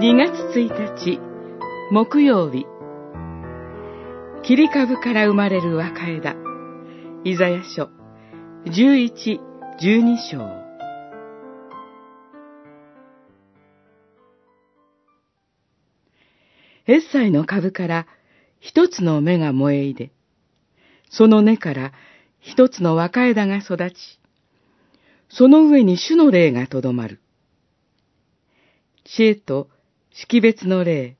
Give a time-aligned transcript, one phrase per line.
[0.00, 1.18] 2月1日
[1.90, 2.66] 木曜日。
[4.44, 6.36] 切り株から生まれる若枝。
[7.24, 7.90] イザヤ書
[8.66, 9.40] 11、
[9.80, 10.38] 12章。
[16.86, 18.06] エッサイの株から
[18.60, 20.12] 一つの芽が燃えいで、
[21.10, 21.92] その根から
[22.38, 24.20] 一つの若枝が育ち、
[25.28, 27.18] その上に主の霊がとどまる。
[29.04, 29.68] 知恵と
[30.20, 31.16] 識別の霊、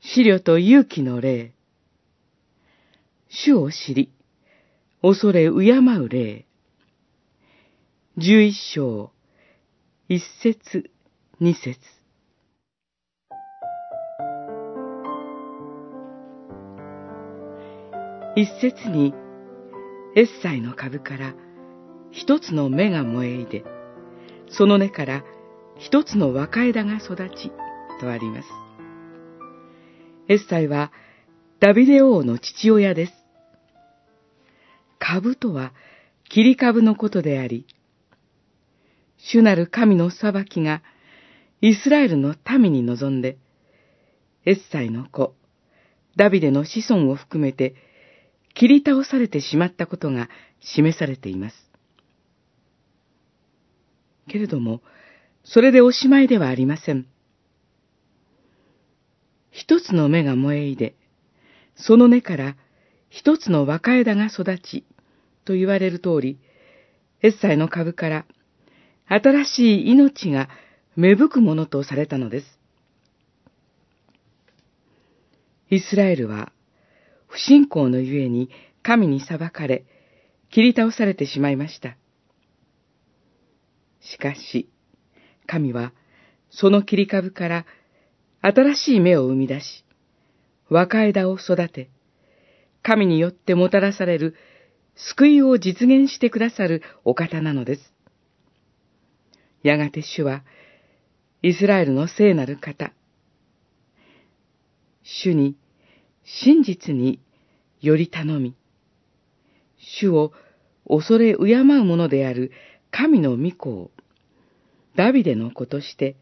[0.00, 1.54] 資料と勇気の霊、
[3.30, 4.12] 主を知り、
[5.00, 6.44] 恐れ敬う霊。
[8.18, 9.10] 十一章、
[10.06, 10.90] 一節、
[11.40, 11.78] 二節。
[18.36, 19.14] 一節に、
[20.14, 21.32] エッサイの株から
[22.10, 23.64] 一つの芽が燃えいで、
[24.50, 25.24] その根から
[25.78, 27.52] 一つの若枝が育ち、
[28.00, 28.48] とあります。
[30.28, 30.90] エッサイは
[31.60, 33.12] ダビデ王の父親です。
[34.98, 35.72] 株とは
[36.28, 37.66] 切り株のことであり、
[39.18, 40.82] 主なる神の裁きが
[41.60, 43.38] イスラエルの民に臨んで、
[44.44, 45.34] エッサイの子、
[46.16, 47.74] ダビデの子孫を含めて
[48.54, 50.28] 切り倒されてしまったことが
[50.60, 51.56] 示されています。
[54.28, 54.80] けれども、
[55.48, 57.06] それでおしまいではありません。
[59.52, 60.96] 一つの芽が燃えいで、
[61.76, 62.56] その根から
[63.10, 64.84] 一つの若枝が育ち、
[65.44, 66.38] と言われる通り、
[67.22, 68.26] エッサイの株から
[69.06, 70.48] 新しい命が
[70.96, 72.58] 芽吹くものとされたのです。
[75.70, 76.50] イスラエルは
[77.28, 78.50] 不信仰のゆえに
[78.82, 79.84] 神に裁かれ、
[80.50, 81.96] 切り倒されてしまいました。
[84.00, 84.68] しかし、
[85.46, 85.92] 神は
[86.50, 87.66] その切り株から
[88.40, 89.84] 新しい芽を生み出し、
[90.68, 91.88] 若枝を育て、
[92.82, 94.34] 神によってもたらされる
[94.94, 97.92] 救いを実現してくださるお方なのです。
[99.62, 100.44] やがて主は、
[101.42, 102.92] イスラエルの聖なる方、
[105.02, 105.56] 主に
[106.24, 107.20] 真実に
[107.80, 108.54] より頼み、
[109.78, 110.32] 主を
[110.88, 112.52] 恐れ敬うものである
[112.90, 113.90] 神の御子を、
[114.96, 116.16] ダビデの子として、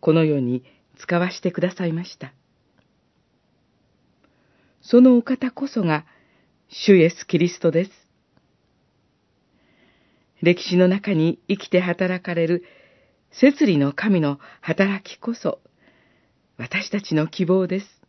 [0.00, 0.64] この世に
[0.98, 2.34] 使わしてくださいました。
[4.82, 6.04] そのお方こそが、
[6.68, 7.90] 主イエス・キリストです。
[10.42, 12.64] 歴史の中に生きて働かれる、
[13.30, 15.60] 摂理の神の働きこそ、
[16.58, 18.01] 私たちの希望です。